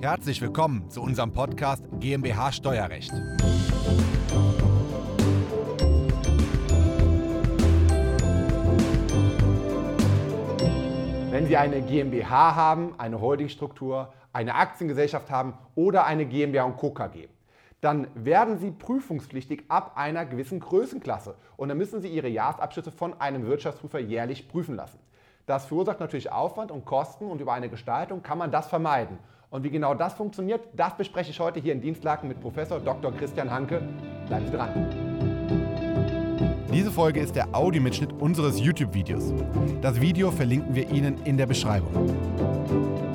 [0.00, 3.10] Herzlich willkommen zu unserem Podcast GmbH Steuerrecht.
[11.30, 16.92] Wenn Sie eine GmbH haben, eine Holdingstruktur, eine Aktiengesellschaft haben oder eine GmbH und Co.
[16.92, 17.26] KG,
[17.80, 23.20] dann werden Sie prüfungspflichtig ab einer gewissen Größenklasse und dann müssen Sie Ihre Jahresabschlüsse von
[23.20, 25.00] einem Wirtschaftsprüfer jährlich prüfen lassen.
[25.46, 29.18] Das verursacht natürlich Aufwand und Kosten und über eine Gestaltung kann man das vermeiden.
[29.50, 33.12] Und wie genau das funktioniert, das bespreche ich heute hier in Dienstlaken mit Professor Dr.
[33.12, 33.80] Christian Hanke.
[34.26, 34.68] Bleiben Sie dran.
[36.72, 39.32] Diese Folge ist der Audiomitschnitt unseres YouTube-Videos.
[39.80, 43.07] Das Video verlinken wir Ihnen in der Beschreibung.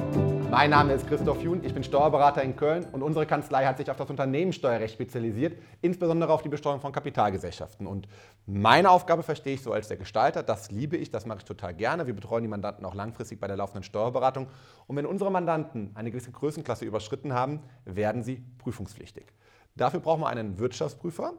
[0.54, 3.90] Mein Name ist Christoph Jun, ich bin Steuerberater in Köln und unsere Kanzlei hat sich
[3.90, 7.88] auf das Unternehmenssteuerrecht spezialisiert, insbesondere auf die Besteuerung von Kapitalgesellschaften.
[7.88, 8.08] Und
[8.46, 11.74] meine Aufgabe verstehe ich so als der Gestalter, das liebe ich, das mache ich total
[11.74, 12.06] gerne.
[12.06, 14.46] Wir betreuen die Mandanten auch langfristig bei der laufenden Steuerberatung.
[14.86, 19.26] Und wenn unsere Mandanten eine gewisse Größenklasse überschritten haben, werden sie prüfungspflichtig.
[19.74, 21.34] Dafür brauchen wir einen Wirtschaftsprüfer.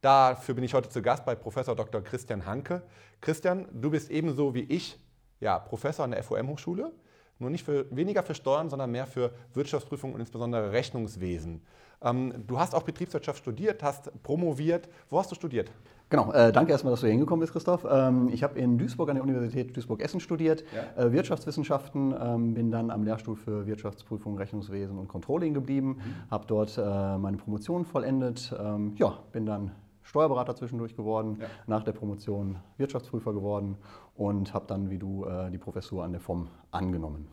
[0.00, 2.02] Dafür bin ich heute zu Gast bei Professor Dr.
[2.02, 2.82] Christian Hanke.
[3.20, 4.98] Christian, du bist ebenso wie ich
[5.38, 6.90] ja, Professor an der FOM-Hochschule.
[7.38, 11.60] Nur nicht für, weniger für Steuern, sondern mehr für Wirtschaftsprüfung und insbesondere Rechnungswesen.
[12.02, 14.88] Ähm, du hast auch Betriebswirtschaft studiert, hast promoviert.
[15.10, 15.70] Wo hast du studiert?
[16.08, 17.84] Genau, äh, danke erstmal, dass du hier hingekommen bist, Christoph.
[17.90, 21.04] Ähm, ich habe in Duisburg an der Universität Duisburg-Essen studiert, ja.
[21.04, 26.30] äh, Wirtschaftswissenschaften, ähm, bin dann am Lehrstuhl für Wirtschaftsprüfung, Rechnungswesen und Controlling geblieben, mhm.
[26.30, 29.72] habe dort äh, meine Promotion vollendet, ähm, ja, bin dann
[30.04, 31.48] Steuerberater zwischendurch geworden, ja.
[31.66, 33.76] nach der Promotion Wirtschaftsprüfer geworden
[34.16, 37.28] und habe dann wie du äh, die Professur an der FOM angenommen.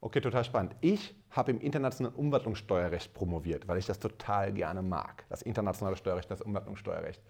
[0.00, 0.76] Okay, total spannend.
[0.82, 5.24] Ich habe im internationalen Umwandlungssteuerrecht promoviert, weil ich das total gerne mag.
[5.28, 7.22] Das internationale Steuerrecht, das Umwandlungssteuerrecht.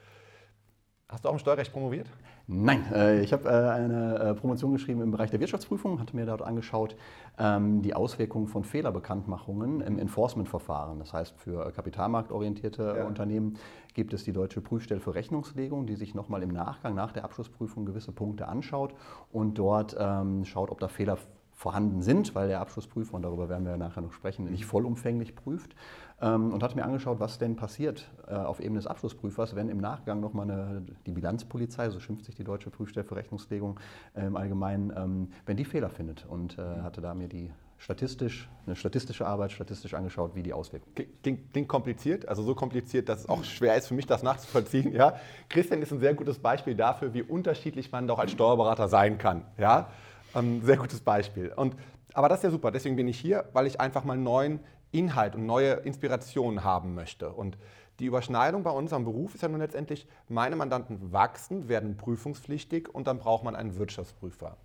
[1.09, 2.09] Hast du auch im Steuerrecht promoviert?
[2.49, 6.27] Nein, äh, ich habe äh, eine äh, Promotion geschrieben im Bereich der Wirtschaftsprüfung, hatte mir
[6.27, 6.97] dort angeschaut
[7.39, 10.99] ähm, die Auswirkungen von Fehlerbekanntmachungen im Enforcement-Verfahren.
[10.99, 13.07] Das heißt, für kapitalmarktorientierte ja.
[13.07, 13.57] Unternehmen
[13.95, 17.87] gibt es die Deutsche Prüfstelle für Rechnungslegung, die sich nochmal im Nachgang, nach der Abschlussprüfung
[17.87, 18.93] gewisse Punkte anschaut
[19.31, 21.19] und dort ähm, schaut, ob da Fehler
[21.57, 25.75] vorhanden sind, weil der Abschlussprüfer, und darüber werden wir nachher noch sprechen, nicht vollumfänglich prüft.
[26.21, 29.79] Ähm, und hat mir angeschaut, was denn passiert äh, auf Ebene des Abschlussprüfers, wenn im
[29.79, 33.79] Nachgang nochmal eine, die Bilanzpolizei, so schimpft sich die Deutsche Prüfstelle für Rechnungslegung
[34.15, 36.25] äh, im Allgemeinen, ähm, wenn die Fehler findet.
[36.27, 40.95] Und äh, hatte da mir die statistisch, eine statistische Arbeit statistisch angeschaut, wie die Auswirkungen.
[41.23, 44.93] Klingt, klingt, kompliziert, also so kompliziert, dass es auch schwer ist für mich, das nachzuvollziehen.
[44.95, 45.17] Ja?
[45.49, 49.43] Christian ist ein sehr gutes Beispiel dafür, wie unterschiedlich man doch als Steuerberater sein kann.
[49.59, 49.91] Ja?
[50.33, 51.53] Ein ähm, sehr gutes Beispiel.
[51.55, 51.77] Und,
[52.15, 54.61] aber das ist ja super, deswegen bin ich hier, weil ich einfach mal neuen
[54.99, 57.31] Inhalt und neue Inspirationen haben möchte.
[57.31, 57.59] Und
[57.99, 63.07] die Überschneidung bei unserem Beruf ist ja nun letztendlich, meine Mandanten wachsen, werden prüfungspflichtig und
[63.07, 64.57] dann braucht man einen Wirtschaftsprüfer.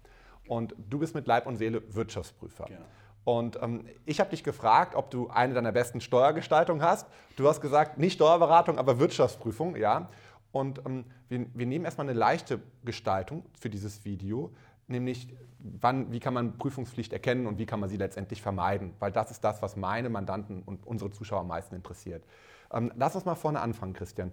[0.47, 2.69] Und du bist mit Leib und Seele Wirtschaftsprüfer.
[2.69, 2.77] Ja.
[3.23, 7.07] Und ähm, ich habe dich gefragt, ob du eine deiner besten Steuergestaltungen hast.
[7.37, 10.09] Du hast gesagt, nicht Steuerberatung, aber Wirtschaftsprüfung, ja.
[10.51, 14.51] Und ähm, wir, wir nehmen erstmal eine leichte Gestaltung für dieses Video
[14.91, 15.27] nämlich
[15.59, 19.31] wann, wie kann man Prüfungspflicht erkennen und wie kann man sie letztendlich vermeiden, weil das
[19.31, 22.23] ist das, was meine Mandanten und unsere Zuschauer am meisten interessiert.
[22.71, 24.31] Ähm, lass uns mal vorne anfangen, Christian.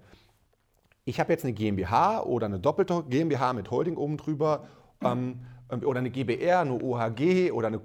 [1.05, 4.67] Ich habe jetzt eine GmbH oder eine doppelte GmbH mit Holding oben drüber
[5.03, 5.41] ähm,
[5.85, 7.81] oder eine GBR, eine OHG oder eine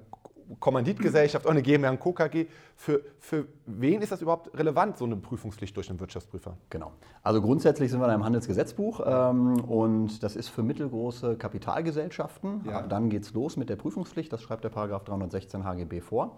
[0.59, 2.13] Kommanditgesellschaft oder eine GmbH und Co.
[2.13, 2.47] KG.
[2.75, 6.57] Für, für wen ist das überhaupt relevant, so eine Prüfungspflicht durch einen Wirtschaftsprüfer?
[6.69, 6.91] Genau.
[7.21, 12.61] Also grundsätzlich sind wir da im Handelsgesetzbuch ähm, und das ist für mittelgroße Kapitalgesellschaften.
[12.65, 12.81] Ja.
[12.81, 16.37] Dann geht es los mit der Prüfungspflicht, das schreibt der Paragraph 316 HGB vor.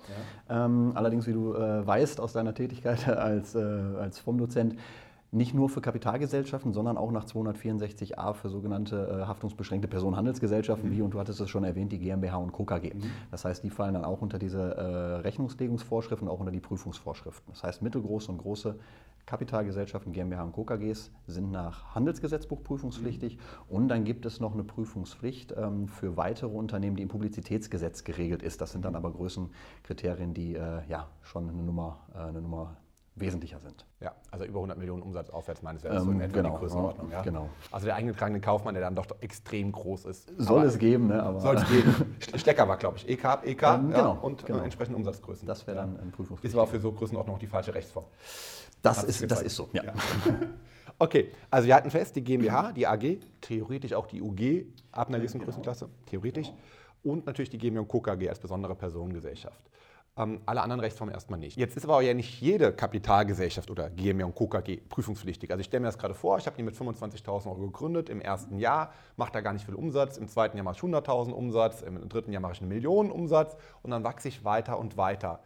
[0.49, 0.65] Ja.
[0.65, 4.75] Ähm, allerdings, wie du äh, weißt aus deiner Tätigkeit als, äh, als FOM-Dozent,
[5.35, 10.94] nicht nur für Kapitalgesellschaften, sondern auch nach 264a für sogenannte äh, haftungsbeschränkte Personenhandelsgesellschaften, mhm.
[10.96, 12.63] wie, und du hattest es schon erwähnt, die GmbH und Co.
[12.63, 12.94] KG.
[12.94, 13.03] Mhm.
[13.31, 14.81] Das heißt, die fallen dann auch unter diese äh,
[15.22, 17.53] Rechnungslegungsvorschriften, auch unter die Prüfungsvorschriften.
[17.53, 18.75] Das heißt, mittelgroße und große
[19.25, 20.63] Kapitalgesellschaften, GmbH und Co.
[20.63, 23.35] KGs sind nach Handelsgesetzbuch prüfungspflichtig.
[23.35, 23.75] Mhm.
[23.75, 28.41] Und dann gibt es noch eine Prüfungspflicht ähm, für weitere Unternehmen, die im Publizitätsgesetz geregelt
[28.41, 28.62] ist.
[28.62, 32.78] Das sind dann aber Größenkriterien, die äh, ja schon eine Nummer, äh, eine Nummer
[33.16, 33.85] wesentlicher sind.
[34.02, 36.59] Ja, also über 100 Millionen Umsatz aufwärts meines Erachtens ähm, so in etwa genau, die
[36.59, 37.12] Größenordnung.
[37.12, 37.22] Ja?
[37.22, 37.50] Genau.
[37.72, 40.32] Also der eingetragene Kaufmann, der dann doch extrem groß ist.
[40.38, 41.23] Soll aber es geben, ne?
[41.23, 42.16] Aber soll es geben.
[42.35, 44.59] Stecker war, glaube ich, EK, EK ähm, ja, genau, und genau.
[44.59, 45.47] entsprechende Umsatzgrößen.
[45.47, 46.53] Das wäre dann ein Prüfungspflicht.
[46.53, 48.06] Ist aber auch für so Größenordnung auch die falsche Rechtsform.
[48.82, 49.84] Das, ist, das ist so, ja.
[49.85, 49.94] ja.
[51.00, 55.17] okay, also wir hatten fest, die GmbH, die AG, theoretisch auch die UG ab einer
[55.17, 55.41] gewissen.
[55.41, 56.52] Größenklasse, theoretisch.
[57.02, 58.02] Und natürlich die GmbH und Co.
[58.02, 59.62] KG als besondere Personengesellschaft.
[60.17, 61.58] Ähm, alle anderen Rechtsformen erstmal nicht.
[61.58, 64.47] Jetzt ist aber ja nicht jede Kapitalgesellschaft oder GmbH und Co.
[64.47, 65.52] KG prüfungspflichtig.
[65.52, 68.22] Also ich stelle mir das gerade vor, ich habe die mit 25.000 Euro gegründet, im
[68.22, 71.82] ersten Jahr mache da gar nicht viel Umsatz, im zweiten Jahr mache ich 100.000 Umsatz,
[71.82, 75.41] im dritten Jahr mache ich eine Million Umsatz und dann wachse ich weiter und weiter.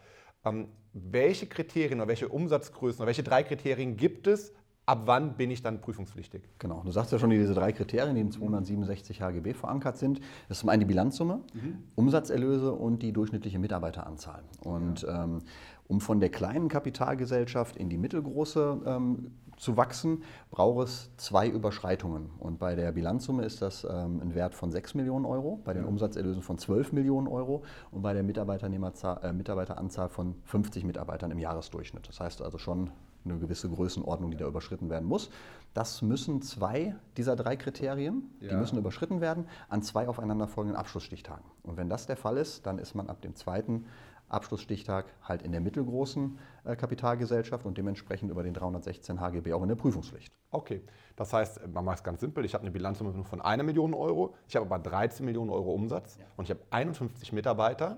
[0.46, 4.54] Ähm, welche Kriterien oder welche Umsatzgrößen oder welche drei Kriterien gibt es,
[4.90, 6.42] ab wann bin ich dann prüfungspflichtig?
[6.58, 10.20] Genau, du sagst ja schon diese drei Kriterien, die in 267 HGB verankert sind.
[10.48, 11.84] Das ist zum einen die Bilanzsumme, mhm.
[11.94, 14.42] Umsatzerlöse und die durchschnittliche Mitarbeiteranzahl.
[14.64, 15.26] Und ja.
[15.26, 15.40] ähm,
[15.88, 22.32] um von der kleinen Kapitalgesellschaft in die mittelgroße ähm, zu wachsen, braucht es zwei Überschreitungen.
[22.40, 25.84] Und bei der Bilanzsumme ist das ähm, ein Wert von 6 Millionen Euro, bei den
[25.84, 25.90] ja.
[25.90, 32.08] Umsatzerlösen von 12 Millionen Euro und bei der äh, Mitarbeiteranzahl von 50 Mitarbeitern im Jahresdurchschnitt.
[32.08, 32.90] Das heißt also schon
[33.26, 35.30] eine gewisse Größenordnung, die da überschritten werden muss.
[35.74, 38.50] Das müssen zwei dieser drei Kriterien, ja.
[38.50, 41.46] die müssen überschritten werden, an zwei aufeinanderfolgenden Abschlussstichtagen.
[41.64, 43.86] Und wenn das der Fall ist, dann ist man ab dem zweiten
[44.30, 49.70] Abschlussstichtag halt in der mittelgroßen äh, Kapitalgesellschaft und dementsprechend über den 316 HGB auch in
[49.70, 50.34] der Prüfungspflicht.
[50.52, 50.84] Okay,
[51.16, 54.36] das heißt, man macht es ganz simpel, ich habe eine Bilanzsumme von einer Million Euro,
[54.48, 56.26] ich habe aber 13 Millionen Euro Umsatz ja.
[56.38, 57.98] und ich habe 51 Mitarbeiter.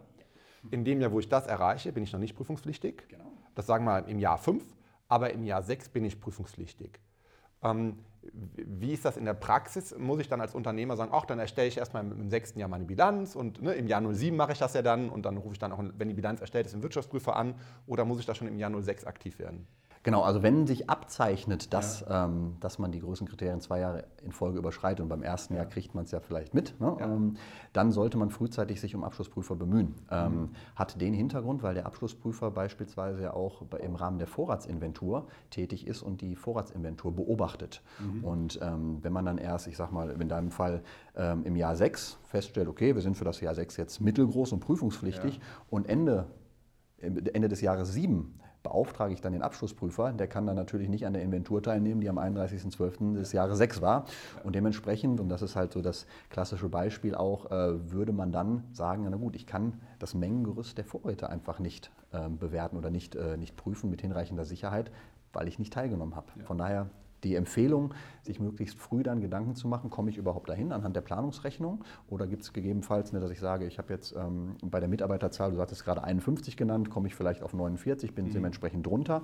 [0.70, 3.08] In dem Jahr, wo ich das erreiche, bin ich noch nicht prüfungspflichtig.
[3.10, 3.32] Genau.
[3.56, 4.64] Das sagen wir im Jahr 5
[5.12, 7.02] aber im Jahr 6 bin ich prüfungspflichtig.
[7.62, 7.98] Ähm,
[8.31, 9.94] wie ist das in der Praxis?
[9.98, 12.86] Muss ich dann als Unternehmer sagen, ach, dann erstelle ich erstmal im sechsten Jahr meine
[12.86, 15.60] Bilanz und ne, im Jahr 07 mache ich das ja dann und dann rufe ich
[15.60, 17.56] dann auch, wenn die Bilanz erstellt ist, den Wirtschaftsprüfer an
[17.88, 19.68] oder muss ich da schon im Jahr 06 aktiv werden?
[20.03, 22.25] Genau, also wenn sich abzeichnet, dass, ja.
[22.25, 25.62] ähm, dass man die Größenkriterien zwei Jahre in Folge überschreitet und beim ersten ja.
[25.62, 26.98] Jahr kriegt man es ja vielleicht mit, ne?
[27.00, 27.06] ja.
[27.06, 27.38] ähm,
[27.71, 29.94] dann sollte man frühzeitig sich um Abschlussprüfer bemühen.
[30.09, 30.50] Ähm, mhm.
[30.75, 36.01] Hat den Hintergrund, weil der Abschlussprüfer beispielsweise ja auch im Rahmen der Vorratsinventur tätig ist
[36.01, 37.83] und die Vorratsinventur beobachtet.
[38.00, 38.24] Mhm.
[38.24, 40.81] Und ähm, wenn man dann erst, ich sag mal, in deinem Fall
[41.15, 44.62] ähm, im Jahr 6 feststellt, okay, wir sind für das Jahr 6 jetzt mittelgroß und
[44.62, 45.39] prüfungspflichtig
[45.69, 46.25] und Ende
[47.01, 50.13] Ende des Jahres 7 beauftrage ich dann den Abschlussprüfer.
[50.13, 53.16] Der kann dann natürlich nicht an der Inventur teilnehmen, die am 31.12.
[53.16, 54.06] des Jahres 6 war.
[54.44, 58.63] Und dementsprechend, und das ist halt so das klassische Beispiel auch, äh, würde man dann
[58.72, 63.16] sagen, na gut, ich kann das Mengengerüst der Vorräte einfach nicht äh, bewerten oder nicht,
[63.16, 64.92] äh, nicht prüfen mit hinreichender Sicherheit,
[65.34, 66.28] weil ich nicht teilgenommen habe.
[66.44, 66.90] Von daher
[67.24, 71.02] die Empfehlung, sich möglichst früh dann Gedanken zu machen, komme ich überhaupt dahin anhand der
[71.02, 74.90] Planungsrechnung oder gibt es gegebenenfalls, ne, dass ich sage, ich habe jetzt ähm, bei der
[74.90, 78.32] Mitarbeiterzahl, du hattest gerade 51 genannt, komme ich vielleicht auf 49, bin mhm.
[78.32, 79.24] dementsprechend drunter.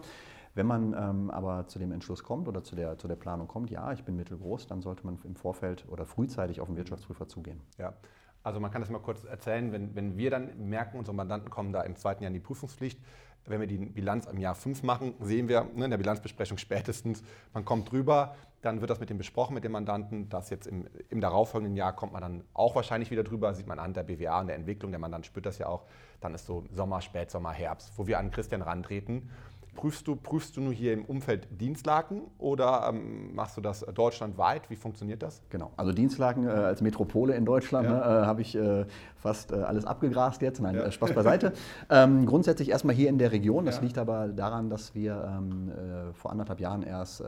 [0.56, 3.70] Wenn man ähm, aber zu dem Entschluss kommt oder zu der, zu der Planung kommt,
[3.70, 7.62] ja, ich bin mittelgroß, dann sollte man im Vorfeld oder frühzeitig auf den Wirtschaftsprüfer zugehen.
[7.78, 7.94] Ja.
[8.42, 11.74] Also man kann das mal kurz erzählen, wenn, wenn wir dann merken, unsere Mandanten kommen
[11.74, 13.00] da im zweiten Jahr in die Prüfungspflicht,
[13.45, 17.24] wenn wir die Bilanz im Jahr 5 machen, sehen wir ne, in der Bilanzbesprechung spätestens,
[17.54, 20.88] man kommt drüber, dann wird das mit dem besprochen mit dem Mandanten, dass jetzt im,
[21.10, 24.42] im darauffolgenden Jahr kommt man dann auch wahrscheinlich wieder drüber, sieht man an der BWA
[24.42, 25.86] und der Entwicklung, der Mandant spürt das ja auch,
[26.19, 29.30] dann ist so Sommer, Spätsommer, Herbst, wo wir an Christian rantreten
[29.77, 34.71] Prüfst du, prüfst du nur hier im Umfeld Dienstlaken oder ähm, machst du das deutschlandweit?
[34.71, 35.39] Wie funktioniert das?
[35.51, 37.94] Genau, also Dienstlaken äh, als Metropole in Deutschland ja.
[37.94, 38.85] ne, äh, habe ich äh,
[39.18, 40.62] fast äh, alles abgegrast jetzt.
[40.62, 40.81] Nein, ja.
[40.81, 41.53] Äh, Spaß beiseite.
[41.91, 43.65] ähm, grundsätzlich erstmal hier in der Region.
[43.65, 43.83] Das ja.
[43.83, 47.24] liegt aber daran, dass wir ähm, äh, vor anderthalb Jahren erst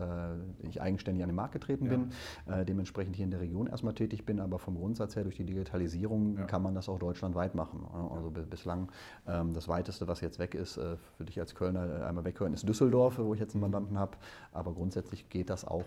[0.63, 2.11] ich eigenständig an den Markt getreten bin,
[2.65, 4.39] dementsprechend hier in der Region erstmal tätig bin.
[4.39, 7.81] Aber vom Grundsatz her durch die Digitalisierung kann man das auch deutschlandweit machen.
[7.81, 8.11] Ne?
[8.11, 8.89] Also bislang
[9.27, 12.67] ähm, das weiteste, was jetzt weg ist, für dich als Kölner einmal weg Köln ist
[12.67, 14.17] Düsseldorf, wo ich jetzt einen Mandanten habe.
[14.53, 15.83] Aber grundsätzlich geht das auch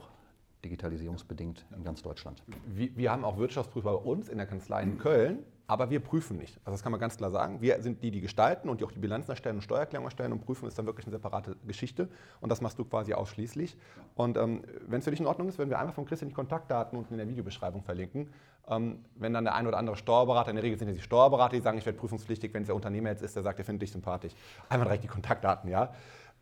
[0.65, 2.43] digitalisierungsbedingt in ganz Deutschland.
[2.67, 6.37] Wir, wir haben auch Wirtschaftsprüfer bei uns in der Kanzlei in Köln, aber wir prüfen
[6.37, 6.59] nicht.
[6.59, 7.63] Also das kann man ganz klar sagen.
[7.63, 10.45] Wir sind die, die gestalten und die auch die Bilanzen erstellen und Steuererklärung erstellen und
[10.45, 12.09] prüfen ist dann wirklich eine separate Geschichte.
[12.41, 13.77] Und das machst du quasi ausschließlich.
[14.15, 16.35] Und ähm, wenn es für dich in Ordnung ist, würden wir einfach von Christian die
[16.35, 18.29] Kontaktdaten unten in der Videobeschreibung verlinken.
[18.69, 21.57] Ähm, wenn dann der ein oder andere Steuerberater, in der Regel sind ja die Steuerberater,
[21.57, 23.83] die sagen, ich werde prüfungspflichtig, wenn es der Unternehmer jetzt ist, der sagt, er findet
[23.83, 24.35] dich sympathisch.
[24.69, 25.93] Einmal direkt die Kontaktdaten, ja.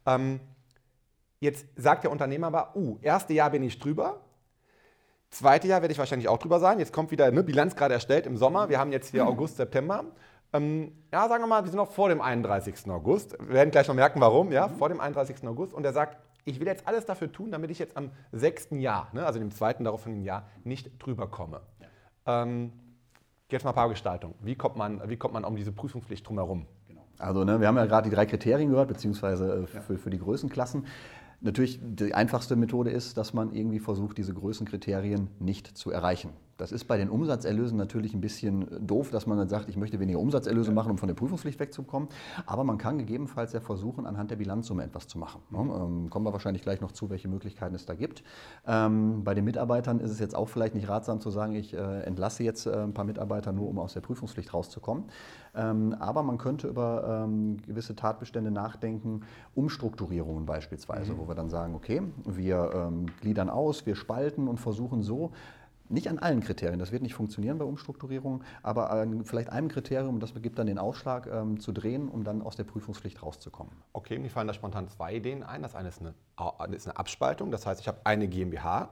[0.07, 0.41] Ähm,
[1.41, 4.21] jetzt sagt der Unternehmer aber, uh, erste Jahr bin ich drüber,
[5.31, 6.79] zweite Jahr werde ich wahrscheinlich auch drüber sein.
[6.79, 8.69] Jetzt kommt wieder eine Bilanz gerade erstellt im Sommer.
[8.69, 10.05] Wir haben jetzt hier August, September.
[10.53, 12.91] Ähm, ja, sagen wir mal, wir sind noch vor dem 31.
[12.91, 13.39] August.
[13.39, 14.77] Wir werden gleich noch merken, warum, ja, mhm.
[14.77, 15.47] vor dem 31.
[15.47, 15.73] August.
[15.73, 19.09] Und er sagt, ich will jetzt alles dafür tun, damit ich jetzt am sechsten Jahr,
[19.13, 21.61] ne, also dem zweiten darauffolgenden Jahr, nicht drüber komme.
[22.27, 22.43] Ja.
[22.43, 22.73] Ähm,
[23.51, 24.35] jetzt mal ein paar Gestaltung.
[24.41, 26.67] Wie kommt man, wie kommt man um diese Prüfungspflicht drumherum?
[27.21, 30.19] Also ne, wir haben ja gerade die drei Kriterien gehört, beziehungsweise äh, für, für die
[30.19, 30.87] Größenklassen.
[31.43, 36.31] Natürlich, die einfachste Methode ist, dass man irgendwie versucht, diese Größenkriterien nicht zu erreichen.
[36.61, 39.99] Das ist bei den Umsatzerlösen natürlich ein bisschen doof, dass man dann sagt, ich möchte
[39.99, 42.09] weniger Umsatzerlöse machen, um von der Prüfungspflicht wegzukommen.
[42.45, 45.41] Aber man kann gegebenenfalls ja versuchen, anhand der Bilanzsumme etwas zu machen.
[45.51, 45.59] Ne?
[45.59, 48.23] Ähm, kommen wir wahrscheinlich gleich noch zu, welche Möglichkeiten es da gibt.
[48.67, 52.03] Ähm, bei den Mitarbeitern ist es jetzt auch vielleicht nicht ratsam zu sagen, ich äh,
[52.03, 55.05] entlasse jetzt äh, ein paar Mitarbeiter nur, um aus der Prüfungspflicht rauszukommen.
[55.55, 59.23] Ähm, aber man könnte über ähm, gewisse Tatbestände nachdenken,
[59.55, 61.19] Umstrukturierungen beispielsweise, mhm.
[61.19, 65.33] wo wir dann sagen, okay, wir ähm, gliedern aus, wir spalten und versuchen so
[65.91, 70.21] nicht an allen Kriterien, das wird nicht funktionieren bei Umstrukturierungen, aber an vielleicht einem Kriterium,
[70.21, 73.73] das gibt dann den Ausschlag ähm, zu drehen, um dann aus der Prüfungspflicht rauszukommen.
[73.93, 75.63] Okay, mir fallen da spontan zwei Ideen ein.
[75.63, 76.15] Das eine ist eine,
[76.75, 78.91] ist eine Abspaltung, das heißt, ich habe eine GmbH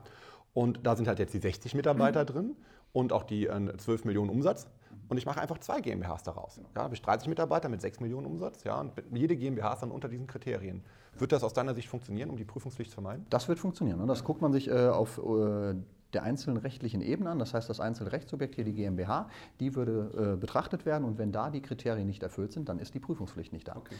[0.53, 2.27] und da sind halt jetzt die 60 Mitarbeiter mhm.
[2.27, 2.55] drin
[2.91, 4.67] und auch die äh, 12 Millionen Umsatz.
[5.07, 6.61] Und ich mache einfach zwei GmbHs daraus.
[6.75, 8.63] Ja, habe ich 30 Mitarbeiter mit 6 Millionen Umsatz.
[8.63, 10.83] Ja, und jede GmbH ist dann unter diesen Kriterien.
[11.17, 13.25] Wird das aus deiner Sicht funktionieren, um die Prüfungspflicht zu vermeiden?
[13.31, 14.01] Das wird funktionieren.
[14.01, 15.75] Und das guckt man sich äh, auf äh,
[16.13, 17.39] der einzelnen rechtlichen Ebene an.
[17.39, 21.31] Das heißt, das einzelne Rechtssubjekt hier, die GmbH, die würde äh, betrachtet werden und wenn
[21.31, 23.75] da die Kriterien nicht erfüllt sind, dann ist die Prüfungspflicht nicht da.
[23.77, 23.95] Okay.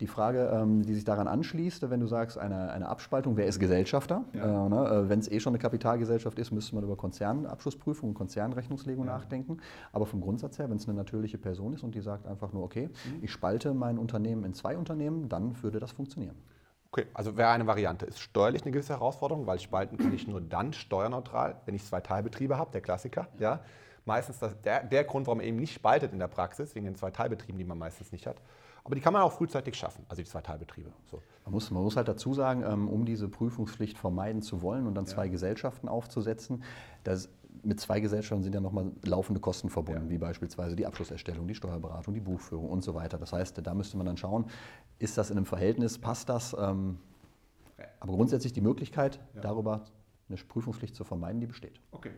[0.00, 3.60] Die Frage, ähm, die sich daran anschließt, wenn du sagst, eine, eine Abspaltung, wer ist
[3.60, 4.24] Gesellschafter?
[4.32, 4.66] Ja.
[4.66, 4.88] Äh, ne?
[4.88, 9.12] Äh, wenn es eh schon eine Kapitalgesellschaft ist, müsste man über Konzernabschlussprüfung und Konzernrechnungslegung ja.
[9.12, 9.58] nachdenken.
[9.92, 12.64] Aber vom Grundsatz her, wenn es eine natürliche Person ist und die sagt einfach nur,
[12.64, 13.22] okay, mhm.
[13.22, 16.34] ich spalte mein Unternehmen in zwei Unternehmen, dann würde das funktionieren.
[16.96, 18.06] Okay, also wäre eine Variante.
[18.06, 22.00] Ist steuerlich eine gewisse Herausforderung, weil spalten kann ich nur dann steuerneutral, wenn ich zwei
[22.00, 23.26] Teilbetriebe habe, der Klassiker.
[23.40, 23.58] Ja?
[24.04, 26.94] Meistens das, der, der Grund, warum man eben nicht spaltet in der Praxis, wegen den
[26.94, 28.36] zwei Teilbetrieben, die man meistens nicht hat.
[28.84, 30.92] Aber die kann man auch frühzeitig schaffen, also die zwei Teilbetriebe.
[31.10, 31.20] So.
[31.44, 34.94] Man, muss, man muss halt dazu sagen, ähm, um diese Prüfungspflicht vermeiden zu wollen und
[34.94, 35.32] dann zwei ja.
[35.32, 36.62] Gesellschaften aufzusetzen,
[37.02, 37.28] das,
[37.64, 40.10] mit zwei Gesellschaften sind ja nochmal laufende Kosten verbunden, ja.
[40.10, 43.18] wie beispielsweise die Abschlusserstellung, die Steuerberatung, die Buchführung und so weiter.
[43.18, 44.46] Das heißt, da müsste man dann schauen,
[44.98, 46.56] ist das in einem Verhältnis, passt das?
[46.58, 46.98] Ähm,
[48.00, 49.40] aber grundsätzlich die Möglichkeit, ja.
[49.40, 49.84] darüber
[50.28, 51.80] eine Prüfungspflicht zu vermeiden, die besteht.
[51.90, 52.10] Okay.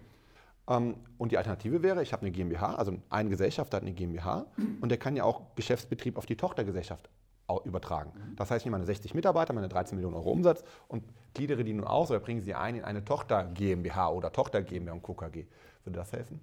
[0.68, 4.46] Ähm, und die Alternative wäre, ich habe eine GmbH, also ein Gesellschafter hat eine GmbH
[4.80, 7.08] und der kann ja auch Geschäftsbetrieb auf die Tochtergesellschaft
[7.64, 8.12] übertragen.
[8.14, 8.36] Mhm.
[8.36, 11.72] Das heißt, ich nehme meine 60 Mitarbeiter, meine 13 Millionen Euro Umsatz und gliedere die
[11.72, 15.46] nun aus oder bringe sie ein in eine Tochter GmbH oder Tochter GmbH und KKG.
[15.84, 16.40] Würde das helfen?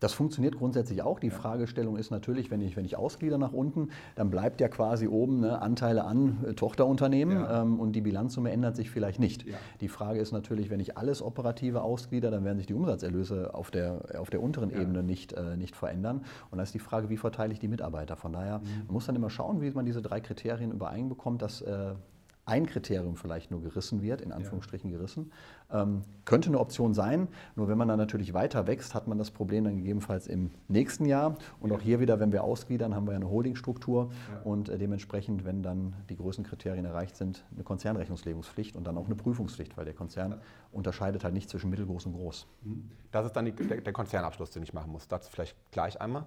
[0.00, 1.18] Das funktioniert grundsätzlich auch.
[1.18, 5.08] Die Fragestellung ist natürlich, wenn ich, wenn ich ausglieder nach unten, dann bleibt ja quasi
[5.08, 7.62] oben ne, Anteile an äh, Tochterunternehmen ja.
[7.62, 9.46] ähm, und die Bilanzsumme ändert sich vielleicht nicht.
[9.46, 9.56] Ja.
[9.80, 13.70] Die Frage ist natürlich, wenn ich alles Operative ausglieder, dann werden sich die Umsatzerlöse auf
[13.70, 14.80] der, auf der unteren ja.
[14.80, 16.18] Ebene nicht, äh, nicht verändern.
[16.50, 18.16] Und dann ist die Frage, wie verteile ich die Mitarbeiter?
[18.16, 18.86] Von daher, mhm.
[18.86, 21.94] man muss dann immer schauen, wie man diese drei Kriterien übereinbekommt, dass äh,
[22.48, 25.30] ein Kriterium vielleicht nur gerissen wird, in Anführungsstrichen gerissen.
[25.70, 29.30] Ähm, könnte eine Option sein, nur wenn man dann natürlich weiter wächst, hat man das
[29.30, 31.36] Problem dann gegebenenfalls im nächsten Jahr.
[31.60, 31.76] Und ja.
[31.76, 34.40] auch hier wieder, wenn wir ausgliedern, haben wir ja eine Holdingstruktur ja.
[34.42, 39.14] und äh, dementsprechend, wenn dann die Größenkriterien erreicht sind, eine Konzernrechnungslegungspflicht und dann auch eine
[39.14, 40.38] Prüfungspflicht, weil der Konzern ja.
[40.72, 42.46] unterscheidet halt nicht zwischen mittelgroß und groß.
[42.64, 42.90] Mhm.
[43.12, 45.06] Das ist dann die, der, der Konzernabschluss, den ich machen muss.
[45.06, 46.24] Dazu vielleicht gleich einmal.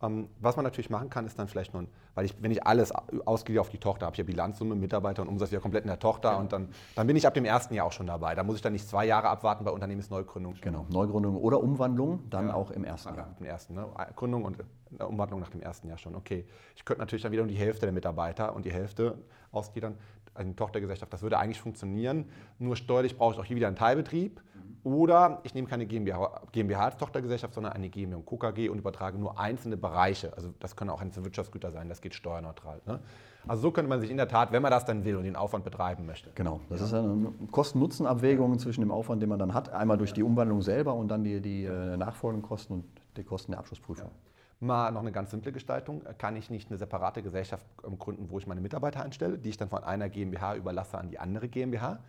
[0.00, 2.92] Ähm, was man natürlich machen kann, ist dann vielleicht nur, weil ich, wenn ich alles
[2.92, 5.98] ausgehe auf die Tochter, habe ich ja Bilanzsumme, Mitarbeiter und Umsatz wieder komplett in der
[5.98, 6.40] Tochter genau.
[6.40, 8.34] und dann, dann bin ich ab dem ersten Jahr auch schon dabei.
[8.36, 10.54] Da muss ich dann nicht zwei Jahre abwarten bei Unternehmensneugründung.
[10.60, 12.54] Genau, Neugründung oder Umwandlung, dann ja.
[12.54, 13.34] auch im ersten Jahr.
[13.40, 13.86] Im ersten, ne?
[14.14, 14.58] Gründung und
[14.98, 16.14] äh, Umwandlung nach dem ersten Jahr schon.
[16.14, 19.18] Okay, ich könnte natürlich dann wieder um die Hälfte der Mitarbeiter und die Hälfte
[19.50, 19.96] ausgliedern,
[20.34, 21.12] eine Tochtergesellschaft.
[21.12, 22.26] Das würde eigentlich funktionieren.
[22.58, 24.40] Nur steuerlich brauche ich auch hier wieder einen Teilbetrieb.
[24.94, 29.18] Oder ich nehme keine GmbH, GmbH als Tochtergesellschaft, sondern eine GmbH und KKG und übertrage
[29.18, 30.32] nur einzelne Bereiche.
[30.34, 32.80] Also das können auch einzelne Wirtschaftsgüter sein, das geht steuerneutral.
[32.86, 33.00] Ne?
[33.46, 35.36] Also so könnte man sich in der Tat, wenn man das dann will und den
[35.36, 36.30] Aufwand betreiben möchte.
[36.34, 36.86] Genau, das ja.
[36.86, 40.94] ist eine Kosten-Nutzen-Abwägung zwischen dem Aufwand, den man dann hat, einmal durch die Umwandlung selber
[40.94, 42.84] und dann die, die äh, nachfolgenden Kosten und
[43.16, 44.08] die Kosten der Abschlussprüfung.
[44.08, 44.12] Ja.
[44.60, 46.02] Mal noch eine ganz simple Gestaltung.
[46.18, 49.56] Kann ich nicht eine separate Gesellschaft ähm, gründen, wo ich meine Mitarbeiter einstelle, die ich
[49.56, 52.00] dann von einer GmbH überlasse an die andere GmbH?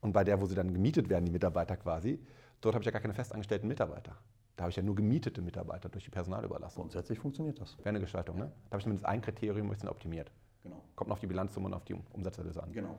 [0.00, 2.20] Und bei der, wo sie dann gemietet werden, die Mitarbeiter quasi,
[2.60, 4.16] dort habe ich ja gar keine festangestellten Mitarbeiter.
[4.56, 6.82] Da habe ich ja nur gemietete Mitarbeiter durch die Personalüberlassung.
[6.82, 7.78] Grundsätzlich funktioniert das.
[7.78, 8.46] Wäre eine Gestaltung, ne?
[8.46, 10.32] Da habe ich zumindest ein Kriterium, es dann optimiert.
[10.62, 10.82] Genau.
[10.96, 12.72] Kommt noch auf die Bilanzsumme und auf die Umsatzerlöse an.
[12.72, 12.98] Genau.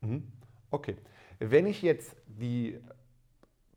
[0.00, 0.24] Mhm.
[0.70, 0.96] Okay.
[1.38, 2.80] Wenn ich jetzt die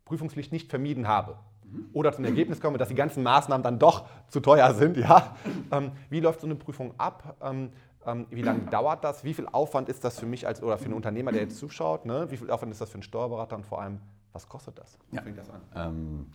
[0.06, 1.90] Prüfungspflicht nicht vermieden habe, mhm.
[1.94, 4.98] oder zum Ergebnis komme, dass die ganzen Maßnahmen dann doch zu teuer sind.
[4.98, 5.36] Ja?
[5.72, 7.38] Ähm, wie läuft so eine Prüfung ab?
[7.42, 7.72] Ähm,
[8.05, 9.24] ähm, wie lange dauert das?
[9.24, 12.05] Wie viel Aufwand ist das für mich als, oder für einen Unternehmer, der jetzt zuschaut?
[12.05, 12.29] Ne?
[12.29, 14.00] Wie viel Aufwand ist das für einen Steuerberater und vor allem,
[14.33, 14.97] was kostet das?
[15.09, 15.21] Wie ja.
[15.21, 15.62] fängt das an?
[15.75, 16.25] Ähm,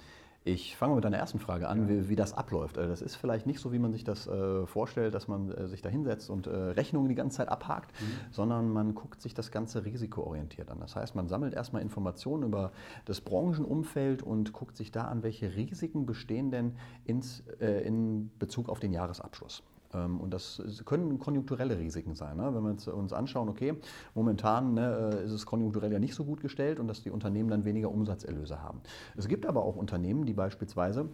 [0.42, 2.78] ich fange mit deiner ersten Frage an, wie, wie, das abläuft.
[2.78, 5.68] Äh, das ist vielleicht nicht so, wie man sich das äh, vorstellt, dass man äh,
[5.68, 8.06] sich da hinsetzt und äh, Rechnungen die ganze Zeit abhakt, mhm.
[8.30, 10.80] sondern man guckt sich das Ganze risikoorientiert an.
[10.80, 12.72] Das heißt, man sammelt erstmal Informationen über
[13.04, 18.70] das Branchenumfeld und guckt sich da an, welche Risiken bestehen denn ins, äh, in Bezug
[18.70, 19.62] auf den Jahresabschluss.
[19.94, 22.36] Ähm, und das können konjunkturelle Risiken sein.
[22.36, 22.54] Ne?
[22.54, 23.74] Wenn wir uns anschauen, okay,
[24.14, 27.50] momentan ne, äh, ist es konjunkturell ja nicht so gut gestellt und dass die Unternehmen
[27.50, 28.80] dann weniger Umsatzerlöse haben.
[29.16, 31.08] Es gibt aber auch Unternehmen, die beispielsweise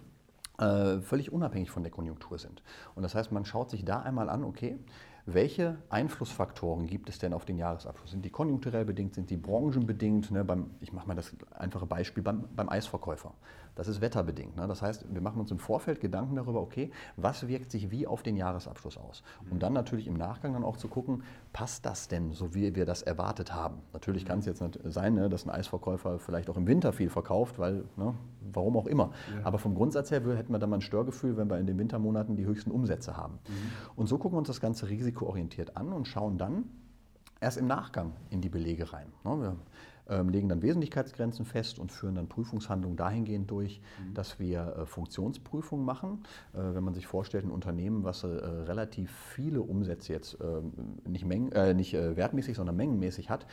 [0.58, 2.62] äh, völlig unabhängig von der Konjunktur sind.
[2.94, 4.78] Und das heißt, man schaut sich da einmal an, okay,
[5.26, 8.12] welche Einflussfaktoren gibt es denn auf den Jahresabschluss?
[8.12, 10.30] Sind die konjunkturell bedingt, sind die branchenbedingt?
[10.30, 13.34] Ne, beim, ich mache mal das einfache Beispiel beim, beim Eisverkäufer.
[13.76, 14.56] Das ist wetterbedingt.
[14.56, 14.66] Ne?
[14.66, 18.22] Das heißt, wir machen uns im Vorfeld Gedanken darüber, okay, was wirkt sich wie auf
[18.22, 19.22] den Jahresabschluss aus?
[19.50, 22.86] Um dann natürlich im Nachgang dann auch zu gucken, passt das denn so, wie wir
[22.86, 23.76] das erwartet haben?
[23.92, 27.58] Natürlich kann es jetzt sein, ne, dass ein Eisverkäufer vielleicht auch im Winter viel verkauft,
[27.58, 28.14] weil, ne,
[28.52, 29.12] warum auch immer.
[29.34, 29.46] Ja.
[29.46, 32.36] Aber vom Grundsatz her hätten wir dann mal ein Störgefühl, wenn wir in den Wintermonaten
[32.36, 33.34] die höchsten Umsätze haben.
[33.46, 33.52] Mhm.
[33.94, 36.64] Und so gucken wir uns das Ganze risikoorientiert an und schauen dann
[37.40, 39.12] erst im Nachgang in die Belege rein.
[39.24, 39.40] Ne?
[39.40, 39.56] Wir
[40.08, 44.14] legen dann Wesentlichkeitsgrenzen fest und führen dann Prüfungshandlungen dahingehend durch, mhm.
[44.14, 46.24] dass wir äh, Funktionsprüfungen machen.
[46.54, 50.72] Äh, wenn man sich vorstellt, ein Unternehmen, was äh, relativ viele Umsätze jetzt ähm,
[51.06, 53.46] nicht, Mengen, nicht wertmäßig, sondern mengenmäßig hat,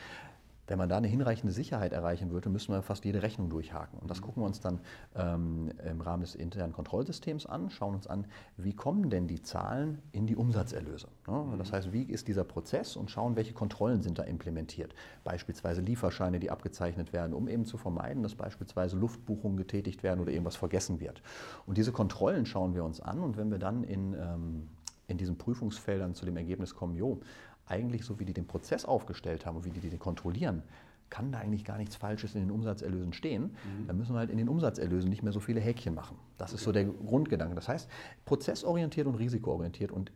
[0.66, 3.98] wenn man da eine hinreichende Sicherheit erreichen würde, müssten wir fast jede Rechnung durchhaken.
[3.98, 4.24] Und das mhm.
[4.24, 4.80] gucken wir uns dann
[5.14, 10.00] ähm, im Rahmen des internen Kontrollsystems an, schauen uns an, wie kommen denn die Zahlen
[10.12, 11.08] in die Umsatzerlöse.
[11.26, 11.54] Ne?
[11.58, 14.94] Das heißt, wie ist dieser Prozess und schauen, welche Kontrollen sind da implementiert.
[15.22, 20.32] Beispielsweise Lieferscheine, die abgezeichnet werden, um eben zu vermeiden, dass beispielsweise Luftbuchungen getätigt werden oder
[20.32, 21.22] irgendwas vergessen wird.
[21.66, 24.68] Und diese Kontrollen schauen wir uns an und wenn wir dann in, ähm,
[25.06, 27.20] in diesen Prüfungsfeldern zu dem Ergebnis kommen, jo,
[27.66, 30.62] eigentlich so wie die den Prozess aufgestellt haben und wie die den kontrollieren,
[31.10, 33.42] kann da eigentlich gar nichts Falsches in den Umsatzerlösen stehen.
[33.42, 33.86] Mhm.
[33.86, 36.18] Dann müssen wir halt in den Umsatzerlösen nicht mehr so viele Häkchen machen.
[36.38, 36.56] Das okay.
[36.56, 37.54] ist so der Grundgedanke.
[37.54, 37.88] Das heißt,
[38.24, 40.12] prozessorientiert und risikoorientiert und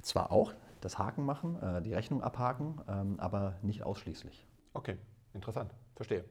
[0.00, 4.46] zwar auch das Haken machen, äh, die Rechnung abhaken, ähm, aber nicht ausschließlich.
[4.74, 4.96] Okay,
[5.34, 5.72] interessant.
[5.94, 6.24] Verstehe.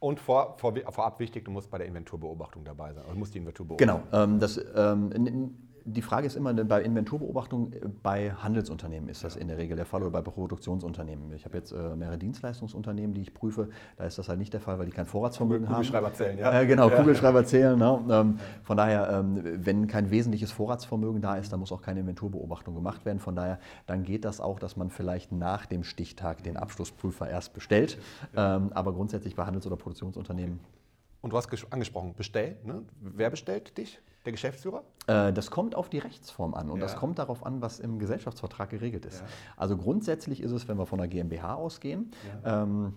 [0.00, 3.04] Und vor, vor, vorab wichtig, du musst bei der Inventurbeobachtung dabei sein.
[3.08, 4.02] Du musst die Inventur beobachten.
[4.10, 4.24] Genau.
[4.24, 5.58] Ähm, das, ähm,
[5.92, 9.86] die Frage ist immer, bei Inventurbeobachtung äh, bei Handelsunternehmen ist das in der Regel der
[9.86, 11.32] Fall oder bei Produktionsunternehmen.
[11.32, 13.68] Ich habe jetzt äh, mehrere Dienstleistungsunternehmen, die ich prüfe.
[13.96, 16.14] Da ist das halt nicht der Fall, weil die kein Vorratsvermögen Kugelschreiber haben.
[16.14, 16.60] Zählen, ja.
[16.60, 16.96] Äh, genau, ja.
[16.96, 17.78] Kugelschreiber zählen.
[17.78, 18.04] Ne?
[18.10, 22.74] Ähm, von daher, ähm, wenn kein wesentliches Vorratsvermögen da ist, dann muss auch keine Inventurbeobachtung
[22.74, 23.18] gemacht werden.
[23.18, 27.54] Von daher, dann geht das auch, dass man vielleicht nach dem Stichtag den Abschlussprüfer erst
[27.54, 27.98] bestellt.
[28.36, 30.60] Ähm, aber grundsätzlich bei Handels- oder Produktionsunternehmen.
[31.20, 32.64] Und du hast angesprochen, bestellt.
[32.64, 32.82] Ne?
[33.00, 34.00] Wer bestellt dich?
[34.24, 34.84] Der Geschäftsführer?
[35.06, 36.82] Äh, das kommt auf die Rechtsform an und ja.
[36.82, 39.20] das kommt darauf an, was im Gesellschaftsvertrag geregelt ist.
[39.20, 39.26] Ja.
[39.56, 42.10] Also grundsätzlich ist es, wenn wir von der GmbH ausgehen,
[42.44, 42.62] ja.
[42.62, 42.94] ähm,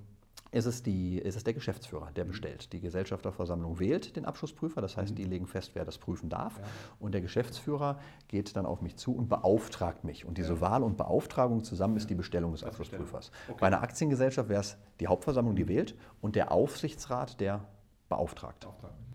[0.52, 2.30] ist es, die, ist es der Geschäftsführer, der mhm.
[2.30, 2.74] bestellt.
[2.74, 5.30] Die Gesellschafterversammlung wählt den Abschlussprüfer, das heißt, die mhm.
[5.30, 6.58] legen fest, wer das prüfen darf.
[6.58, 6.64] Ja.
[7.00, 10.26] Und der Geschäftsführer geht dann auf mich zu und beauftragt mich.
[10.26, 10.62] Und diese ja.
[10.62, 13.32] Wahl und Beauftragung zusammen ist die Bestellung des Abschlussprüfers.
[13.48, 13.58] Okay.
[13.62, 15.70] Bei einer Aktiengesellschaft wäre es die Hauptversammlung, die mhm.
[15.70, 17.64] wählt, und der Aufsichtsrat, der
[18.10, 18.68] beauftragt.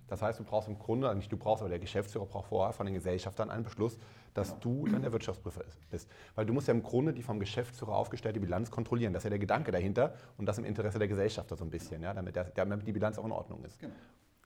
[0.09, 2.87] Das heißt, du brauchst im Grunde, nicht du brauchst, aber der Geschäftsführer braucht vorher von
[2.87, 3.99] den Gesellschaftern einen Beschluss,
[4.35, 4.61] dass genau.
[4.61, 6.09] du dann der Wirtschaftsprüfer bist.
[6.35, 9.13] Weil du musst ja im Grunde die vom Geschäftsführer aufgestellte Bilanz kontrollieren.
[9.13, 12.03] Das ist ja der Gedanke dahinter und das im Interesse der Gesellschafter so ein bisschen,
[12.03, 13.81] ja, damit, der, damit die Bilanz auch in Ordnung ist.
[13.81, 13.95] Genau.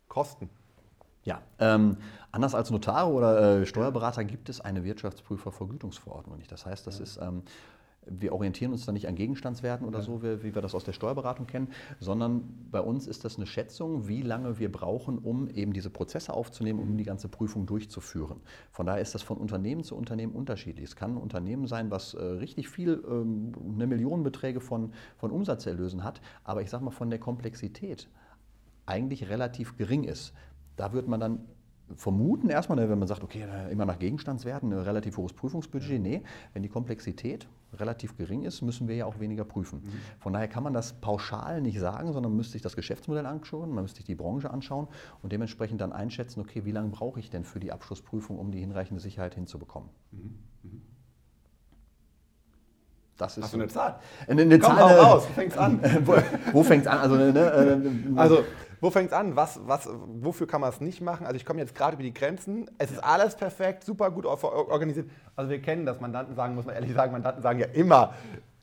[0.09, 0.49] Kosten.
[1.23, 1.99] Ja, ähm,
[2.33, 6.51] anders als Notare oder äh, Steuerberater gibt es eine Wirtschaftsprüfervergütungsverordnung nicht.
[6.51, 7.05] Das heißt, das ja.
[7.05, 7.43] ist ähm,
[8.07, 10.05] wir orientieren uns da nicht an Gegenstandswerten oder ja.
[10.05, 13.47] so, wie, wie, wir das aus der Steuerberatung kennen, sondern bei uns ist das eine
[13.47, 18.41] Schätzung, wie lange wir brauchen, um eben diese Prozesse aufzunehmen, um die ganze Prüfung durchzuführen.
[18.73, 20.85] Von daher ist das von Unternehmen zu Unternehmen unterschiedlich.
[20.85, 26.03] Es kann ein Unternehmen sein, was äh, richtig viel, ähm, eine Millionenbeträge von, von Umsatzerlösen
[26.03, 28.09] hat, aber ich sage mal von der Komplexität
[28.87, 30.33] eigentlich relativ gering ist.
[30.77, 31.45] Da wird man dann
[31.97, 36.01] vermuten erstmal, ne, wenn man sagt, okay, immer nach Gegenstandswerten, ein relativ hohes Prüfungsbudget.
[36.01, 36.23] Nee,
[36.53, 39.83] wenn die Komplexität relativ gering ist, müssen wir ja auch weniger prüfen.
[39.85, 39.91] Mhm.
[40.19, 43.73] Von daher kann man das pauschal nicht sagen, sondern man müsste sich das Geschäftsmodell anschauen,
[43.73, 44.89] man müsste sich die Branche anschauen
[45.23, 48.61] und dementsprechend dann einschätzen, okay, wie lange brauche ich denn für die Abschlussprüfung, um die
[48.61, 49.91] hinreichende Sicherheit hinzubekommen.
[50.13, 50.39] Mhm.
[53.21, 53.97] Das ist Hast du eine Zahl?
[54.27, 54.99] Eine, eine Komm, Zahl.
[54.99, 55.81] raus, wo fängt es an?
[56.07, 56.15] wo,
[56.53, 56.99] wo fängt es an?
[56.99, 58.45] Also, ne, äh, also
[58.81, 59.37] wo fängt es an?
[59.37, 59.89] Was, was,
[60.21, 61.27] wofür kann man es nicht machen?
[61.27, 62.71] Also ich komme jetzt gerade über die Grenzen.
[62.79, 65.11] Es ist alles perfekt, super gut organisiert.
[65.37, 66.01] Also wir kennen das.
[66.01, 68.15] Mandanten sagen, muss man ehrlich sagen, Mandanten sagen ja immer,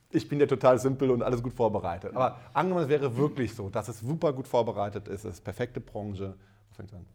[0.09, 2.15] ich bin ja total simpel und alles gut vorbereitet.
[2.15, 5.79] Aber angenommen, es wäre wirklich so, dass es super gut vorbereitet ist, es ist perfekte
[5.79, 6.33] Branche.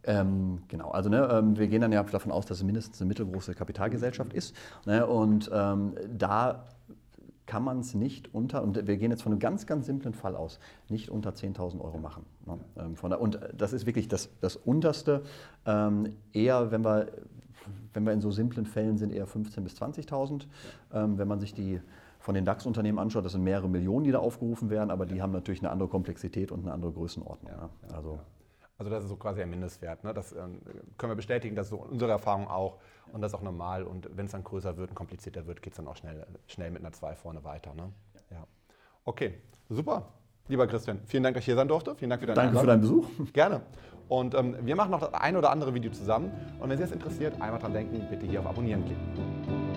[0.02, 3.06] Ähm, genau, also ne, ähm, wir gehen dann ja davon aus, dass es mindestens eine
[3.06, 4.56] mittelgroße Kapitalgesellschaft ist.
[4.86, 6.64] Ne, und ähm, da
[7.52, 10.36] kann man es nicht unter, und wir gehen jetzt von einem ganz, ganz simplen Fall
[10.36, 12.24] aus, nicht unter 10.000 Euro machen.
[12.46, 12.58] Ne?
[12.78, 15.20] Ähm, der, und das ist wirklich das, das Unterste.
[15.66, 17.08] Ähm, eher, wenn wir,
[17.92, 20.46] wenn wir in so simplen Fällen sind, eher 15.000 bis 20.000.
[20.94, 21.78] Ähm, wenn man sich die
[22.20, 25.32] von den DAX-Unternehmen anschaut, das sind mehrere Millionen, die da aufgerufen werden, aber die haben
[25.32, 27.52] natürlich eine andere Komplexität und eine andere Größenordnung.
[27.52, 27.68] Ja.
[27.94, 28.18] Also,
[28.82, 30.02] also das ist so quasi ein Mindestwert.
[30.02, 30.12] Ne?
[30.12, 30.60] Das ähm,
[30.98, 32.78] können wir bestätigen, das ist so unsere Erfahrung auch.
[33.12, 33.84] Und das ist auch normal.
[33.84, 36.70] Und wenn es dann größer wird und komplizierter wird, geht es dann auch schnell, schnell
[36.70, 37.74] mit einer 2 vorne weiter.
[37.74, 37.92] Ne?
[38.30, 38.46] Ja.
[39.04, 39.34] Okay,
[39.68, 40.08] super.
[40.48, 41.94] Lieber Christian, vielen Dank, dass ich hier sein durfte.
[41.94, 43.06] Vielen Dank für deinen Danke für deinen Besuch.
[43.32, 43.62] Gerne.
[44.08, 46.32] Und ähm, wir machen noch das ein oder andere Video zusammen.
[46.58, 49.61] Und wenn Sie es interessiert, einmal dran denken, bitte hier auf Abonnieren klicken.